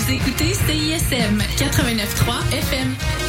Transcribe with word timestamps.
Vous 0.00 0.12
écoutez 0.12 0.54
CISM 0.54 1.42
89.3 1.58 2.56
FM. 2.56 3.19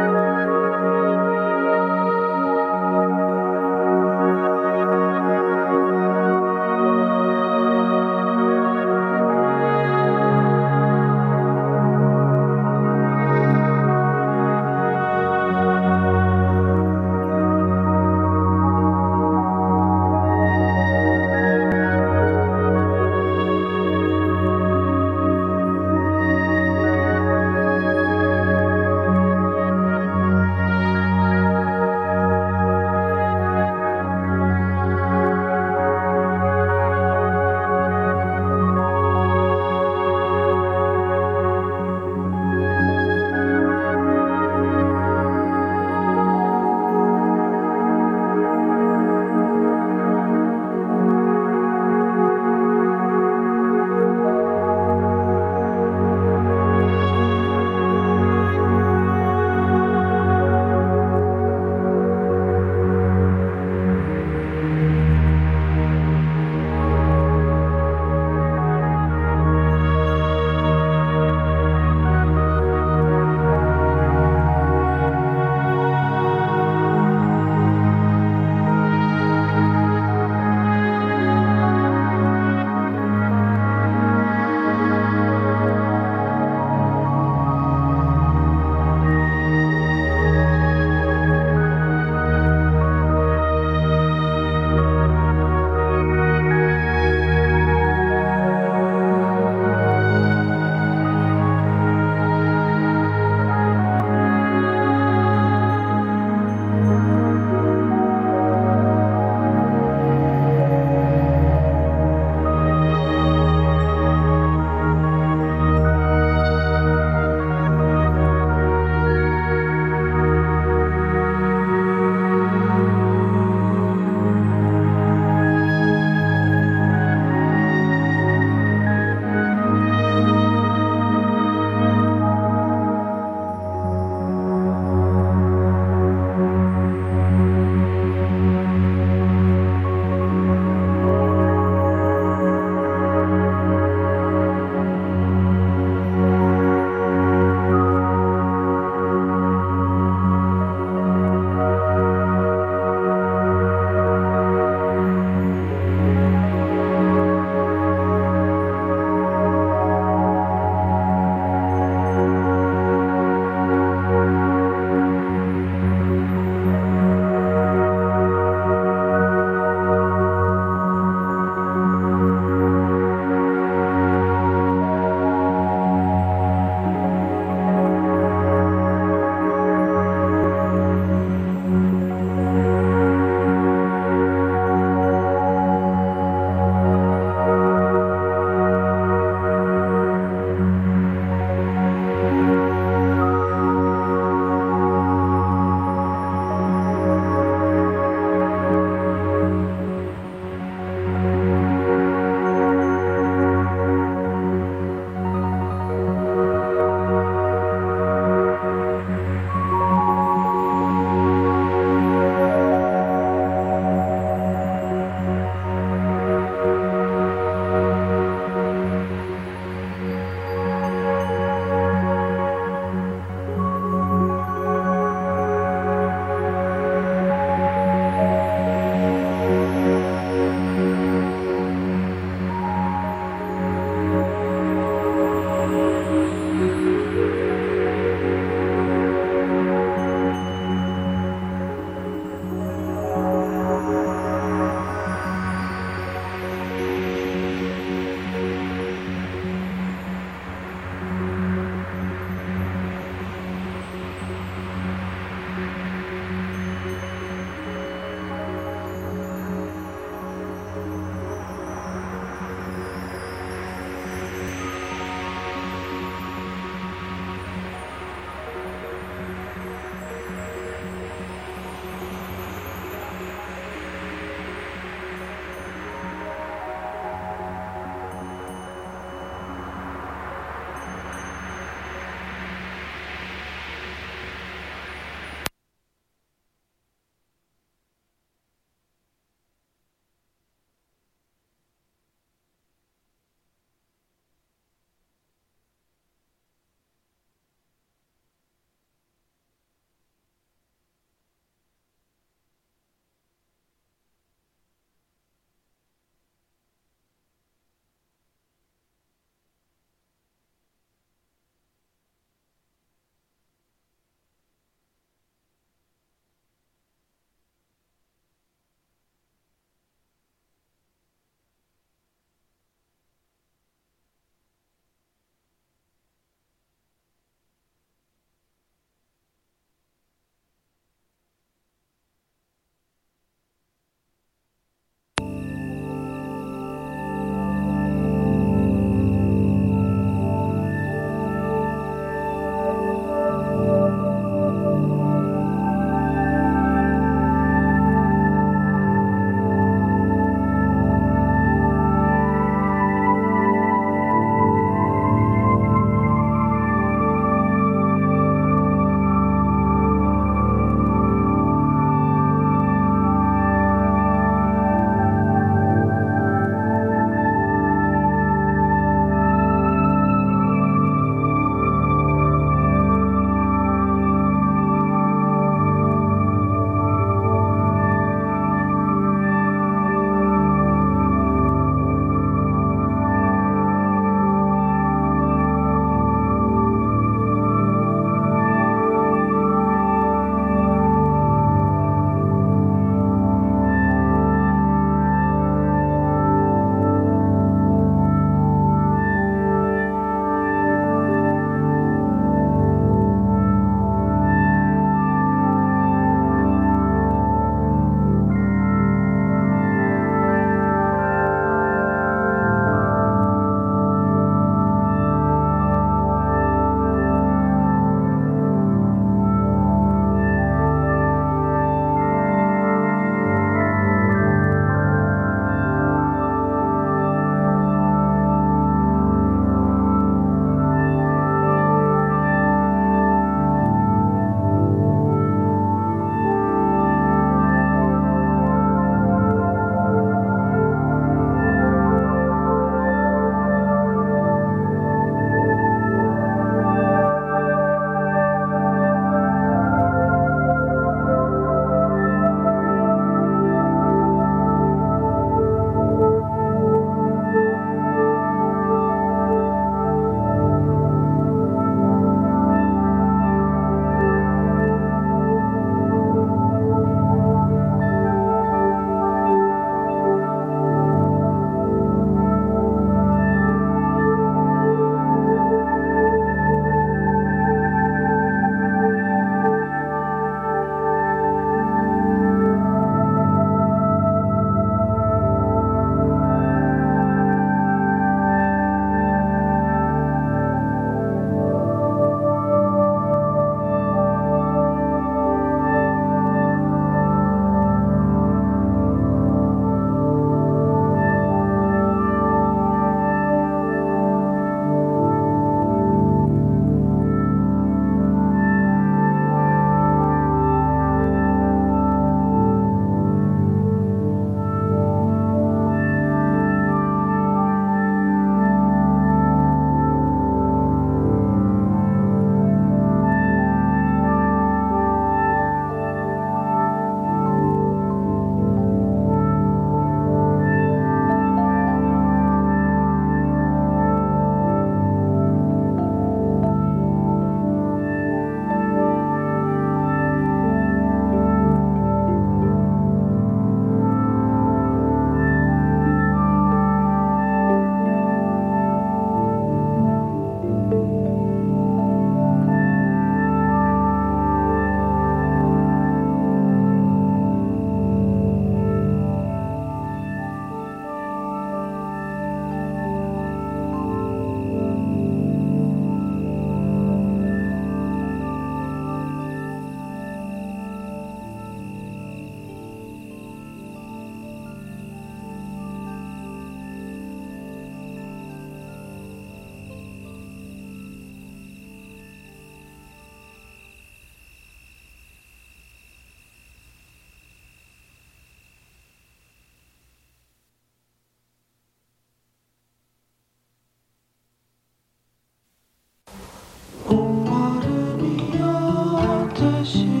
passion. 599.63 600.00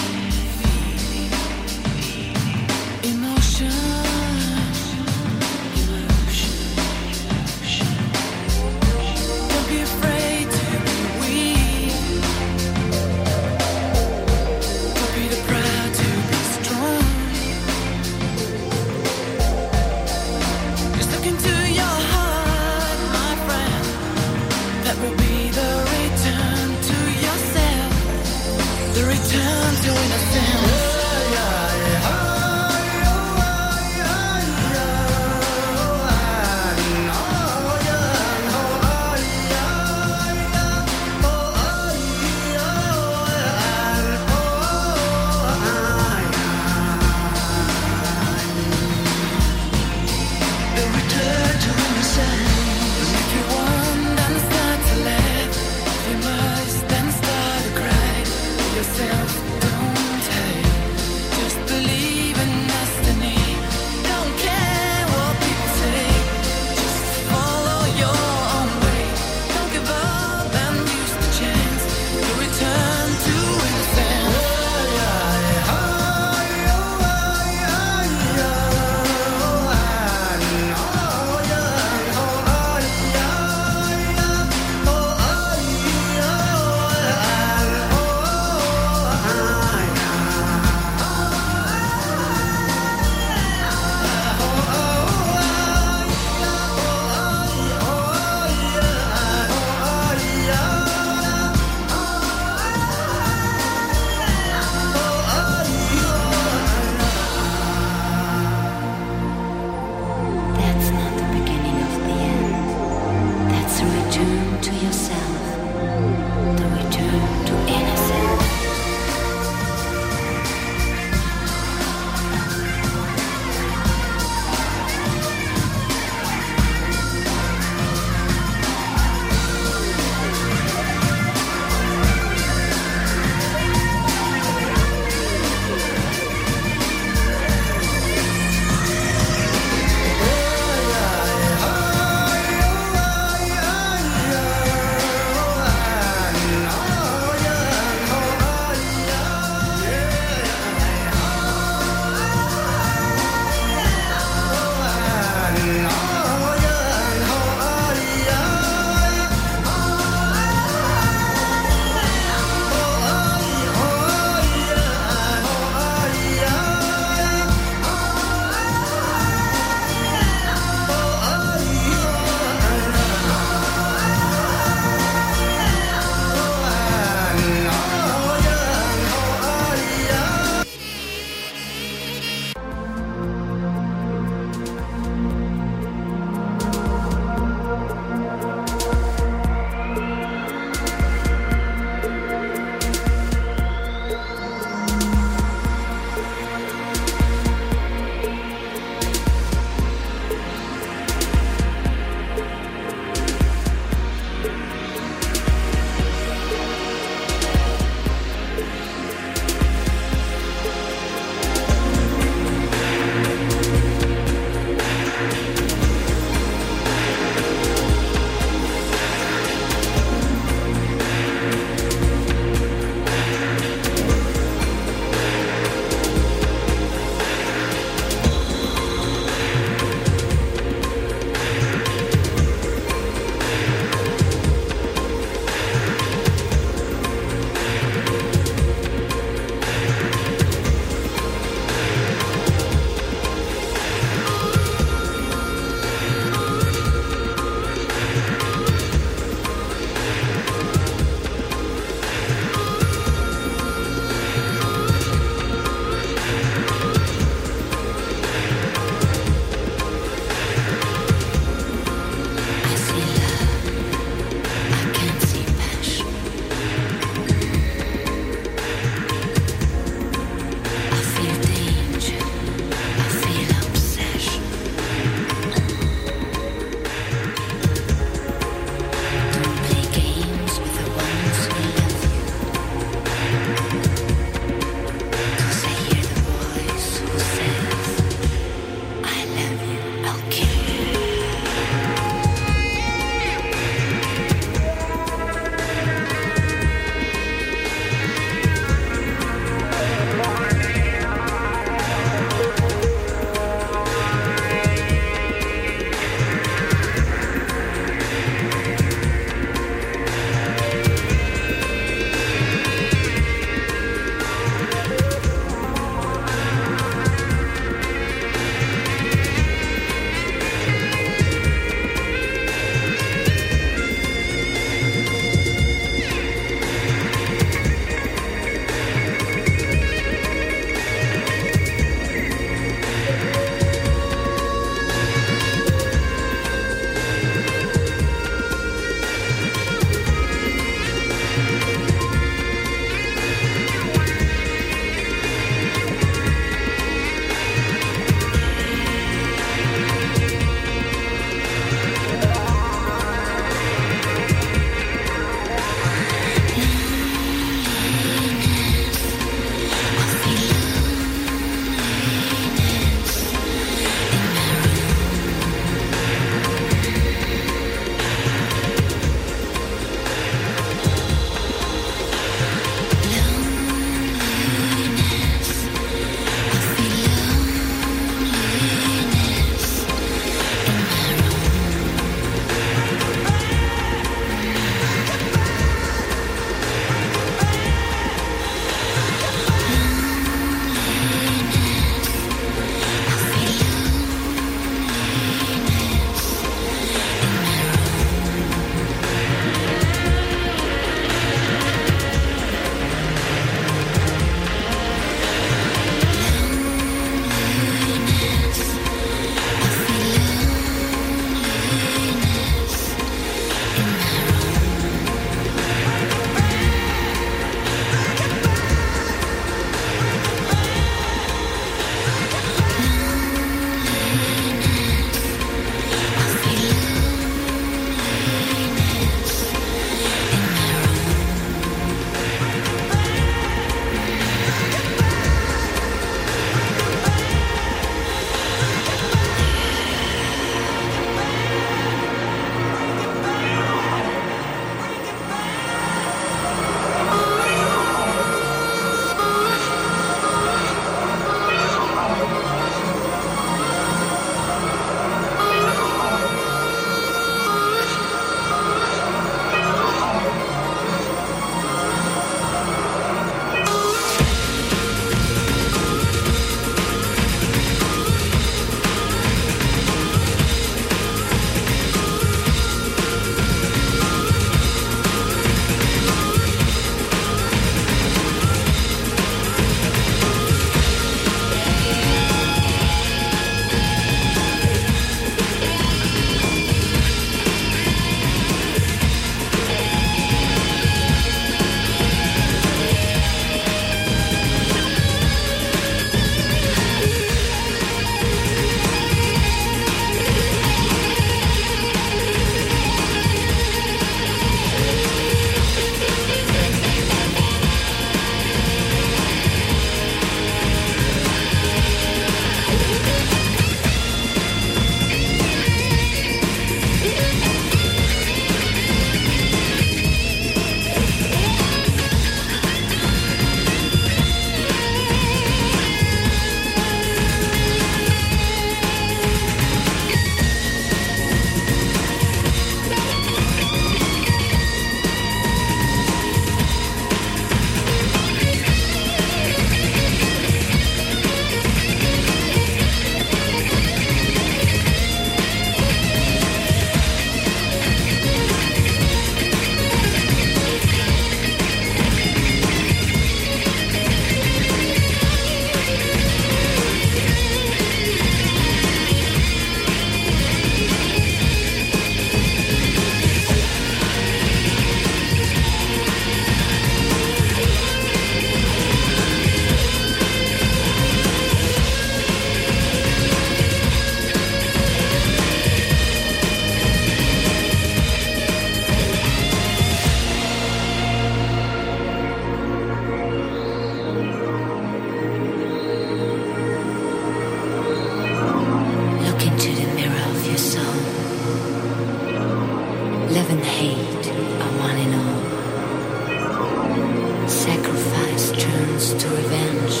to 599.09 599.29
revenge. 599.29 600.00